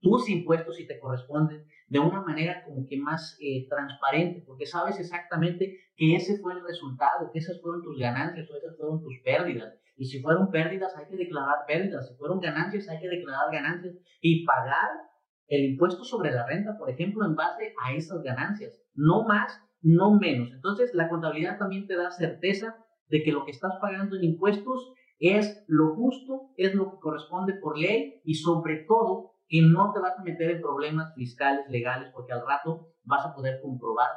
tus 0.00 0.28
impuestos 0.28 0.76
si 0.76 0.86
te 0.86 0.98
corresponden 1.00 1.66
de 1.88 1.98
una 2.00 2.20
manera 2.20 2.64
como 2.64 2.86
que 2.86 2.98
más 2.98 3.38
eh, 3.40 3.66
transparente, 3.68 4.42
porque 4.46 4.66
sabes 4.66 4.98
exactamente 4.98 5.78
que 5.96 6.16
ese 6.16 6.38
fue 6.38 6.54
el 6.54 6.64
resultado, 6.64 7.30
que 7.32 7.38
esas 7.38 7.60
fueron 7.60 7.82
tus 7.82 7.98
ganancias 7.98 8.50
o 8.50 8.56
esas 8.56 8.76
fueron 8.76 9.00
tus 9.00 9.14
pérdidas. 9.24 9.74
Y 9.96 10.04
si 10.04 10.20
fueron 10.20 10.50
pérdidas 10.50 10.94
hay 10.96 11.06
que 11.06 11.16
declarar 11.16 11.64
pérdidas, 11.66 12.08
si 12.08 12.14
fueron 12.16 12.40
ganancias 12.40 12.88
hay 12.88 13.00
que 13.00 13.08
declarar 13.08 13.50
ganancias 13.52 13.94
y 14.20 14.44
pagar 14.44 14.90
el 15.48 15.64
impuesto 15.64 16.04
sobre 16.04 16.32
la 16.32 16.46
renta, 16.46 16.76
por 16.76 16.90
ejemplo, 16.90 17.24
en 17.24 17.36
base 17.36 17.72
a 17.84 17.94
esas 17.94 18.22
ganancias, 18.22 18.82
no 18.94 19.24
más, 19.24 19.60
no 19.80 20.18
menos. 20.18 20.50
Entonces, 20.52 20.92
la 20.92 21.08
contabilidad 21.08 21.58
también 21.58 21.86
te 21.86 21.96
da 21.96 22.10
certeza 22.10 22.76
de 23.08 23.22
que 23.22 23.32
lo 23.32 23.44
que 23.44 23.52
estás 23.52 23.74
pagando 23.80 24.16
en 24.16 24.24
impuestos 24.24 24.92
es 25.18 25.64
lo 25.68 25.94
justo, 25.94 26.50
es 26.56 26.74
lo 26.74 26.90
que 26.90 26.98
corresponde 26.98 27.54
por 27.54 27.78
ley 27.78 28.20
y 28.24 28.34
sobre 28.34 28.84
todo 28.88 29.35
que 29.48 29.62
no 29.62 29.92
te 29.92 30.00
vas 30.00 30.18
a 30.18 30.22
meter 30.22 30.50
en 30.50 30.60
problemas 30.60 31.14
fiscales, 31.14 31.68
legales, 31.68 32.10
porque 32.12 32.32
al 32.32 32.46
rato 32.46 32.92
vas 33.04 33.24
a 33.24 33.34
poder 33.34 33.60
comprobar 33.62 34.08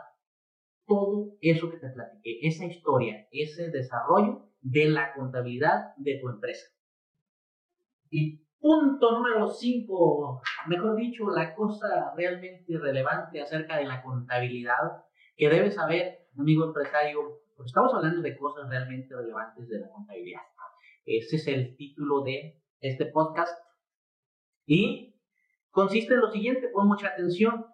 todo 0.88 1.38
eso 1.42 1.70
que 1.70 1.78
te 1.78 1.90
platiqué, 1.90 2.40
esa 2.42 2.66
historia, 2.66 3.28
ese 3.32 3.70
desarrollo 3.70 4.50
de 4.62 4.90
la 4.90 5.14
contabilidad 5.14 5.96
de 5.98 6.20
tu 6.20 6.30
empresa. 6.30 6.68
Y 8.10 8.44
punto 8.60 9.12
número 9.12 9.48
5, 9.48 10.42
mejor 10.68 10.96
dicho, 10.96 11.30
la 11.30 11.54
cosa 11.56 12.14
realmente 12.16 12.78
relevante 12.78 13.42
acerca 13.42 13.78
de 13.78 13.86
la 13.86 14.02
contabilidad 14.02 15.06
que 15.38 15.48
debes 15.48 15.76
saber, 15.76 16.28
amigo 16.38 16.66
empresario, 16.66 17.20
porque 17.56 17.68
estamos 17.68 17.94
hablando 17.94 18.22
de 18.22 18.36
cosas 18.36 18.68
realmente 18.68 19.16
relevantes 19.16 19.70
de 19.70 19.80
la 19.80 19.90
contabilidad. 19.90 20.42
Ese 21.06 21.38
es 21.38 21.48
el 21.48 21.76
título 21.76 22.24
de 22.24 22.62
este 22.82 23.06
podcast. 23.06 23.58
Y 24.66 25.09
consiste 25.80 26.14
en 26.14 26.20
lo 26.20 26.30
siguiente, 26.30 26.68
pon 26.74 26.90
mucha 26.90 27.08
atención. 27.08 27.66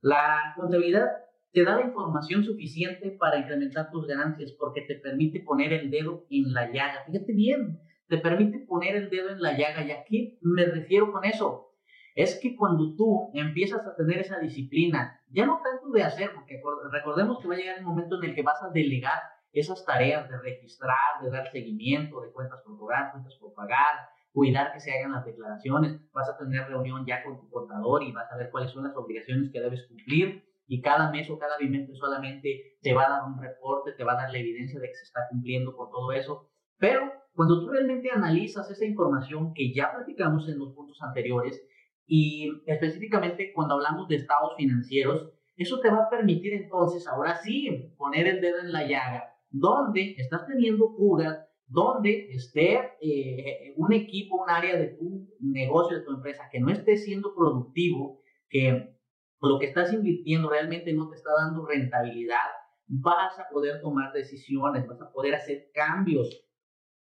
La 0.00 0.52
contabilidad 0.56 1.06
te 1.52 1.62
da 1.62 1.76
la 1.76 1.86
información 1.86 2.42
suficiente 2.42 3.12
para 3.12 3.38
incrementar 3.38 3.92
tus 3.92 4.04
ganancias 4.08 4.50
porque 4.58 4.82
te 4.82 4.96
permite 4.96 5.38
poner 5.40 5.72
el 5.72 5.92
dedo 5.92 6.26
en 6.28 6.52
la 6.52 6.72
llaga. 6.72 7.04
Fíjate 7.06 7.32
bien, 7.32 7.80
te 8.08 8.18
permite 8.18 8.66
poner 8.66 8.96
el 8.96 9.10
dedo 9.10 9.30
en 9.30 9.40
la 9.40 9.56
llaga. 9.56 9.86
¿Y 9.86 9.92
a 9.92 10.02
qué 10.04 10.38
me 10.42 10.64
refiero 10.66 11.12
con 11.12 11.24
eso? 11.24 11.70
Es 12.16 12.40
que 12.42 12.56
cuando 12.56 12.96
tú 12.96 13.30
empiezas 13.32 13.86
a 13.86 13.94
tener 13.94 14.18
esa 14.18 14.40
disciplina, 14.40 15.20
ya 15.30 15.46
no 15.46 15.60
tanto 15.62 15.92
de 15.92 16.02
hacer, 16.02 16.32
porque 16.34 16.60
recordemos 16.90 17.38
que 17.40 17.48
va 17.48 17.54
a 17.54 17.58
llegar 17.58 17.78
el 17.78 17.84
momento 17.84 18.16
en 18.20 18.30
el 18.30 18.34
que 18.34 18.42
vas 18.42 18.60
a 18.60 18.70
delegar 18.70 19.20
esas 19.52 19.84
tareas 19.84 20.28
de 20.28 20.36
registrar, 20.38 21.22
de 21.22 21.30
dar 21.30 21.48
seguimiento, 21.52 22.20
de 22.22 22.32
cuentas 22.32 22.60
por 22.64 22.76
cobrar, 22.76 23.12
cuentas 23.12 23.36
por 23.36 23.54
pagar, 23.54 24.08
cuidar 24.34 24.72
que 24.72 24.80
se 24.80 24.90
hagan 24.90 25.12
las 25.12 25.24
declaraciones, 25.24 25.96
vas 26.12 26.28
a 26.28 26.36
tener 26.36 26.66
reunión 26.66 27.06
ya 27.06 27.22
con 27.22 27.38
tu 27.40 27.48
contador 27.48 28.02
y 28.02 28.10
vas 28.10 28.30
a 28.32 28.36
ver 28.36 28.50
cuáles 28.50 28.72
son 28.72 28.82
las 28.82 28.96
obligaciones 28.96 29.50
que 29.52 29.60
debes 29.60 29.86
cumplir 29.86 30.44
y 30.66 30.80
cada 30.80 31.12
mes 31.12 31.30
o 31.30 31.38
cada 31.38 31.56
bimestre 31.56 31.94
solamente 31.94 32.76
te 32.82 32.92
va 32.92 33.06
a 33.06 33.10
dar 33.10 33.22
un 33.24 33.40
reporte, 33.40 33.92
te 33.92 34.02
va 34.02 34.14
a 34.14 34.16
dar 34.16 34.32
la 34.32 34.38
evidencia 34.38 34.80
de 34.80 34.88
que 34.88 34.94
se 34.94 35.04
está 35.04 35.20
cumpliendo 35.30 35.76
con 35.76 35.88
todo 35.88 36.10
eso. 36.10 36.50
Pero 36.78 37.12
cuando 37.32 37.60
tú 37.60 37.68
realmente 37.70 38.10
analizas 38.10 38.68
esa 38.68 38.84
información 38.84 39.54
que 39.54 39.72
ya 39.72 39.92
platicamos 39.94 40.48
en 40.48 40.58
los 40.58 40.74
puntos 40.74 41.00
anteriores 41.00 41.64
y 42.04 42.50
específicamente 42.66 43.52
cuando 43.54 43.74
hablamos 43.74 44.08
de 44.08 44.16
estados 44.16 44.54
financieros, 44.56 45.30
eso 45.56 45.78
te 45.78 45.90
va 45.90 46.06
a 46.06 46.10
permitir 46.10 46.54
entonces 46.54 47.06
ahora 47.06 47.36
sí 47.36 47.94
poner 47.96 48.26
el 48.26 48.40
dedo 48.40 48.58
en 48.58 48.72
la 48.72 48.82
llaga, 48.82 49.36
donde 49.50 50.16
estás 50.18 50.44
teniendo 50.48 50.92
fugas 50.96 51.43
donde 51.66 52.28
esté 52.30 52.92
eh, 53.00 53.74
un 53.76 53.92
equipo, 53.92 54.42
un 54.42 54.50
área 54.50 54.76
de 54.76 54.88
tu 54.88 55.28
negocio, 55.40 55.98
de 55.98 56.04
tu 56.04 56.12
empresa, 56.12 56.48
que 56.50 56.60
no 56.60 56.70
esté 56.70 56.96
siendo 56.96 57.34
productivo, 57.34 58.20
que 58.48 58.94
lo 59.40 59.58
que 59.58 59.66
estás 59.66 59.92
invirtiendo 59.92 60.48
realmente 60.50 60.92
no 60.92 61.08
te 61.08 61.16
está 61.16 61.30
dando 61.36 61.66
rentabilidad, 61.66 62.38
vas 62.86 63.38
a 63.38 63.48
poder 63.50 63.80
tomar 63.80 64.12
decisiones, 64.12 64.86
vas 64.86 65.00
a 65.00 65.10
poder 65.10 65.34
hacer 65.34 65.70
cambios. 65.72 66.28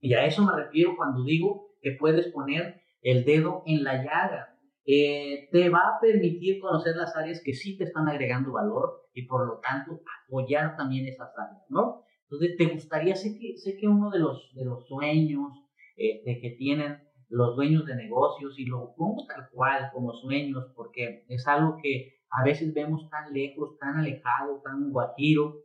Y 0.00 0.14
a 0.14 0.24
eso 0.24 0.44
me 0.44 0.56
refiero 0.56 0.96
cuando 0.96 1.24
digo 1.24 1.74
que 1.80 1.92
puedes 1.92 2.28
poner 2.28 2.80
el 3.02 3.24
dedo 3.24 3.62
en 3.66 3.84
la 3.84 4.02
llaga. 4.02 4.58
Eh, 4.86 5.48
te 5.52 5.68
va 5.68 5.80
a 5.80 6.00
permitir 6.00 6.60
conocer 6.60 6.96
las 6.96 7.14
áreas 7.16 7.42
que 7.44 7.52
sí 7.52 7.76
te 7.76 7.84
están 7.84 8.08
agregando 8.08 8.52
valor 8.52 9.08
y 9.12 9.26
por 9.26 9.46
lo 9.46 9.60
tanto 9.60 10.00
apoyar 10.26 10.76
también 10.76 11.06
esas 11.06 11.30
áreas, 11.38 11.64
¿no? 11.68 12.04
Entonces, 12.30 12.56
¿te 12.56 12.66
gustaría, 12.66 13.16
sé 13.16 13.36
que, 13.36 13.56
sé 13.56 13.76
que 13.76 13.88
uno 13.88 14.08
de 14.10 14.20
los, 14.20 14.54
de 14.54 14.64
los 14.64 14.86
sueños 14.86 15.52
eh, 15.96 16.22
de 16.24 16.40
que 16.40 16.50
tienen 16.50 16.98
los 17.28 17.56
dueños 17.56 17.86
de 17.86 17.96
negocios, 17.96 18.58
y 18.58 18.66
lo 18.66 18.94
pongo 18.96 19.26
tal 19.26 19.48
cual 19.50 19.90
como 19.92 20.12
sueños, 20.12 20.72
porque 20.74 21.24
es 21.28 21.46
algo 21.46 21.76
que 21.82 22.20
a 22.30 22.44
veces 22.44 22.72
vemos 22.72 23.08
tan 23.10 23.32
lejos, 23.32 23.76
tan 23.78 23.98
alejado, 23.98 24.60
tan 24.62 24.90
guajiro, 24.90 25.56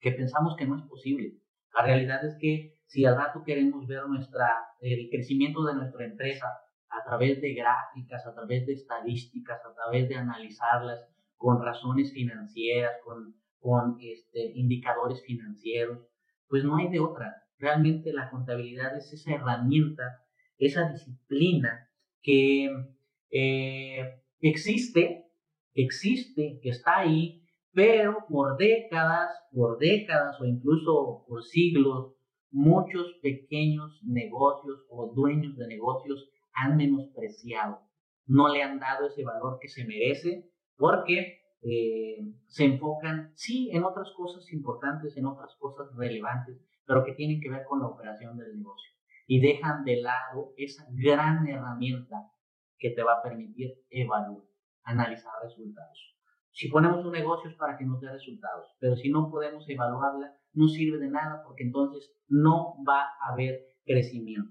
que 0.00 0.12
pensamos 0.12 0.56
que 0.56 0.66
no 0.66 0.76
es 0.76 0.82
posible. 0.88 1.38
La 1.74 1.84
realidad 1.84 2.24
es 2.24 2.36
que 2.40 2.76
si 2.86 3.04
al 3.04 3.16
rato 3.16 3.42
queremos 3.44 3.86
ver 3.86 4.06
nuestra, 4.06 4.48
el 4.80 5.08
crecimiento 5.08 5.64
de 5.64 5.74
nuestra 5.74 6.04
empresa 6.04 6.46
a 6.88 7.04
través 7.04 7.40
de 7.40 7.54
gráficas, 7.54 8.26
a 8.26 8.34
través 8.34 8.66
de 8.66 8.74
estadísticas, 8.74 9.60
a 9.64 9.74
través 9.74 10.08
de 10.08 10.16
analizarlas 10.16 11.08
con 11.36 11.62
razones 11.62 12.12
financieras, 12.12 12.92
con 13.04 13.34
con 13.62 13.96
este, 14.00 14.52
indicadores 14.54 15.22
financieros, 15.24 16.00
pues 16.48 16.64
no 16.64 16.76
hay 16.76 16.88
de 16.88 17.00
otra. 17.00 17.44
Realmente 17.58 18.12
la 18.12 18.28
contabilidad 18.28 18.96
es 18.96 19.12
esa 19.12 19.34
herramienta, 19.34 20.02
esa 20.58 20.90
disciplina 20.90 21.88
que 22.22 22.70
eh, 23.30 24.20
existe, 24.40 25.26
existe, 25.74 26.58
que 26.60 26.70
está 26.70 26.98
ahí, 26.98 27.46
pero 27.72 28.26
por 28.28 28.58
décadas, 28.58 29.30
por 29.52 29.78
décadas 29.78 30.40
o 30.40 30.44
incluso 30.44 31.24
por 31.28 31.44
siglos, 31.44 32.14
muchos 32.50 33.14
pequeños 33.22 34.02
negocios 34.04 34.84
o 34.90 35.12
dueños 35.14 35.56
de 35.56 35.68
negocios 35.68 36.28
han 36.52 36.76
menospreciado, 36.76 37.80
no 38.26 38.52
le 38.52 38.62
han 38.62 38.78
dado 38.78 39.06
ese 39.06 39.24
valor 39.24 39.58
que 39.60 39.68
se 39.68 39.86
merece 39.86 40.50
porque 40.76 41.41
eh, 41.62 42.18
se 42.46 42.64
enfocan, 42.64 43.32
sí, 43.34 43.70
en 43.72 43.84
otras 43.84 44.10
cosas 44.16 44.52
importantes, 44.52 45.16
en 45.16 45.26
otras 45.26 45.54
cosas 45.58 45.94
relevantes, 45.96 46.60
pero 46.84 47.04
que 47.04 47.12
tienen 47.12 47.40
que 47.40 47.50
ver 47.50 47.64
con 47.64 47.80
la 47.80 47.86
operación 47.86 48.36
del 48.36 48.56
negocio. 48.56 48.90
Y 49.26 49.40
dejan 49.40 49.84
de 49.84 50.02
lado 50.02 50.52
esa 50.56 50.84
gran 50.90 51.46
herramienta 51.46 52.30
que 52.78 52.90
te 52.90 53.02
va 53.02 53.14
a 53.14 53.22
permitir 53.22 53.74
evaluar, 53.90 54.44
analizar 54.82 55.32
resultados. 55.42 56.16
Si 56.50 56.68
ponemos 56.68 57.04
un 57.04 57.12
negocio 57.12 57.48
es 57.48 57.56
para 57.56 57.78
que 57.78 57.84
nos 57.84 58.00
dé 58.00 58.10
resultados, 58.10 58.66
pero 58.78 58.96
si 58.96 59.08
no 59.08 59.30
podemos 59.30 59.64
evaluarla, 59.68 60.36
no 60.52 60.68
sirve 60.68 60.98
de 60.98 61.08
nada 61.08 61.42
porque 61.44 61.62
entonces 61.62 62.12
no 62.28 62.76
va 62.86 63.02
a 63.02 63.32
haber 63.32 63.60
crecimiento. 63.84 64.50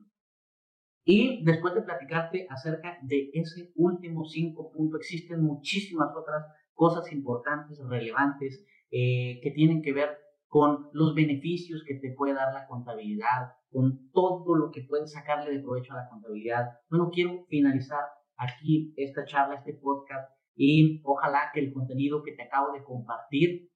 Y 1.03 1.43
después 1.43 1.73
de 1.75 1.81
platicarte 1.81 2.47
acerca 2.49 2.97
de 3.03 3.29
ese 3.33 3.71
último 3.75 4.25
cinco 4.25 4.71
punto, 4.71 4.97
existen 4.97 5.43
muchísimas 5.43 6.09
otras 6.15 6.45
cosas 6.73 7.11
importantes, 7.11 7.79
relevantes, 7.87 8.65
eh, 8.91 9.39
que 9.41 9.51
tienen 9.51 9.81
que 9.81 9.93
ver 9.93 10.17
con 10.47 10.89
los 10.91 11.15
beneficios 11.15 11.83
que 11.87 11.95
te 11.95 12.13
puede 12.13 12.33
dar 12.33 12.53
la 12.53 12.67
contabilidad, 12.67 13.53
con 13.71 14.11
todo 14.11 14.53
lo 14.55 14.69
que 14.71 14.81
puedes 14.81 15.13
sacarle 15.13 15.51
de 15.51 15.61
provecho 15.61 15.93
a 15.93 16.03
la 16.03 16.09
contabilidad. 16.09 16.71
Bueno, 16.89 17.09
quiero 17.09 17.45
finalizar 17.47 18.01
aquí 18.35 18.93
esta 18.97 19.23
charla, 19.25 19.55
este 19.55 19.75
podcast, 19.75 20.29
y 20.55 21.01
ojalá 21.05 21.51
que 21.53 21.61
el 21.61 21.73
contenido 21.73 22.21
que 22.23 22.33
te 22.33 22.43
acabo 22.43 22.73
de 22.73 22.83
compartir, 22.83 23.69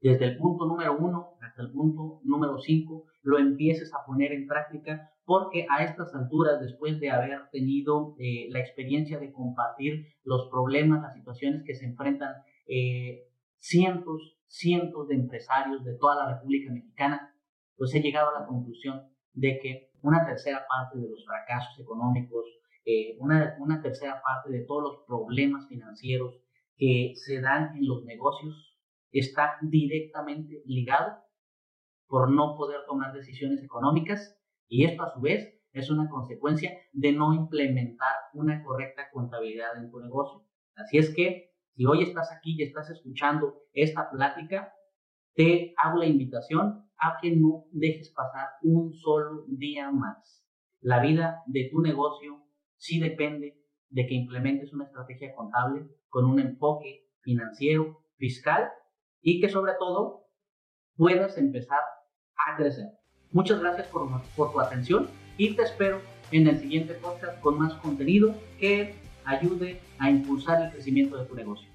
desde 0.00 0.26
el 0.26 0.36
punto 0.36 0.66
número 0.66 0.96
uno 0.98 1.38
hasta 1.40 1.62
el 1.62 1.72
punto 1.72 2.20
número 2.22 2.58
cinco, 2.58 3.06
lo 3.28 3.38
empieces 3.38 3.92
a 3.92 4.06
poner 4.06 4.32
en 4.32 4.46
práctica 4.46 5.12
porque 5.26 5.66
a 5.68 5.84
estas 5.84 6.14
alturas, 6.14 6.58
después 6.62 6.98
de 6.98 7.10
haber 7.10 7.50
tenido 7.52 8.16
eh, 8.18 8.46
la 8.48 8.60
experiencia 8.60 9.18
de 9.18 9.32
compartir 9.32 10.06
los 10.24 10.48
problemas, 10.48 11.02
las 11.02 11.12
situaciones 11.12 11.62
que 11.66 11.74
se 11.74 11.84
enfrentan 11.84 12.32
eh, 12.66 13.24
cientos, 13.58 14.38
cientos 14.46 15.08
de 15.08 15.16
empresarios 15.16 15.84
de 15.84 15.98
toda 15.98 16.14
la 16.16 16.36
República 16.36 16.72
Mexicana, 16.72 17.34
pues 17.76 17.94
he 17.94 18.00
llegado 18.00 18.34
a 18.34 18.40
la 18.40 18.46
conclusión 18.46 19.02
de 19.34 19.58
que 19.60 19.90
una 20.00 20.24
tercera 20.24 20.64
parte 20.66 20.98
de 20.98 21.10
los 21.10 21.22
fracasos 21.26 21.78
económicos, 21.78 22.46
eh, 22.86 23.18
una, 23.18 23.56
una 23.60 23.82
tercera 23.82 24.22
parte 24.22 24.50
de 24.50 24.64
todos 24.64 24.82
los 24.82 25.04
problemas 25.06 25.68
financieros 25.68 26.34
que 26.78 27.12
se 27.14 27.42
dan 27.42 27.76
en 27.76 27.86
los 27.86 28.06
negocios 28.06 28.78
está 29.12 29.58
directamente 29.60 30.62
ligado 30.64 31.27
por 32.08 32.30
no 32.30 32.56
poder 32.56 32.80
tomar 32.86 33.12
decisiones 33.12 33.62
económicas 33.62 34.36
y 34.66 34.84
esto 34.84 35.02
a 35.02 35.12
su 35.12 35.20
vez 35.20 35.54
es 35.72 35.90
una 35.90 36.08
consecuencia 36.08 36.72
de 36.92 37.12
no 37.12 37.34
implementar 37.34 38.14
una 38.34 38.62
correcta 38.64 39.10
contabilidad 39.12 39.76
en 39.76 39.90
tu 39.90 40.00
negocio. 40.00 40.44
Así 40.74 40.98
es 40.98 41.14
que 41.14 41.52
si 41.74 41.84
hoy 41.86 42.02
estás 42.02 42.32
aquí 42.32 42.56
y 42.58 42.62
estás 42.62 42.90
escuchando 42.90 43.62
esta 43.72 44.10
plática, 44.10 44.72
te 45.34 45.74
hago 45.76 45.98
la 45.98 46.06
invitación 46.06 46.90
a 46.98 47.18
que 47.20 47.36
no 47.36 47.66
dejes 47.70 48.10
pasar 48.10 48.48
un 48.62 48.92
solo 48.92 49.44
día 49.46 49.90
más. 49.90 50.44
La 50.80 51.00
vida 51.00 51.42
de 51.46 51.68
tu 51.70 51.80
negocio 51.80 52.44
sí 52.76 52.98
depende 52.98 53.62
de 53.90 54.06
que 54.06 54.14
implementes 54.14 54.72
una 54.72 54.84
estrategia 54.84 55.34
contable 55.34 55.86
con 56.08 56.24
un 56.24 56.40
enfoque 56.40 57.08
financiero, 57.20 58.02
fiscal 58.16 58.68
y 59.20 59.40
que 59.40 59.48
sobre 59.48 59.74
todo 59.78 60.26
puedas 60.96 61.38
empezar 61.38 61.80
Muchas 63.32 63.60
gracias 63.60 63.86
por 63.88 64.52
tu 64.52 64.60
atención 64.60 65.08
y 65.36 65.54
te 65.54 65.62
espero 65.62 66.00
en 66.30 66.46
el 66.46 66.58
siguiente 66.58 66.94
podcast 66.94 67.40
con 67.40 67.58
más 67.58 67.74
contenido 67.74 68.34
que 68.58 68.94
ayude 69.24 69.80
a 69.98 70.10
impulsar 70.10 70.62
el 70.62 70.72
crecimiento 70.72 71.16
de 71.16 71.26
tu 71.26 71.34
negocio. 71.34 71.67